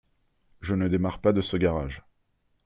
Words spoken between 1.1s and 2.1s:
pas de ce garage.